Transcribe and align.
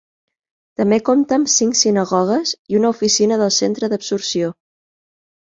També 0.81 0.97
compta 1.09 1.37
amb 1.41 1.51
cinc 1.57 1.77
sinagogues 1.81 2.53
i 2.73 2.79
una 2.81 2.91
oficina 2.97 3.39
del 3.43 3.55
Centre 3.61 3.91
d'Absorció. 3.93 4.53